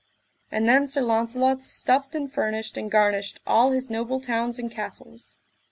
And 0.49 0.67
then 0.67 0.87
Sir 0.87 1.01
Launcelot 1.01 1.61
stuffed 1.63 2.15
and 2.15 2.33
furnished 2.33 2.75
and 2.75 2.89
garnished 2.89 3.39
all 3.45 3.69
his 3.69 3.91
noble 3.91 4.19
towns 4.19 4.57
and 4.57 4.71
castles. 4.71 5.37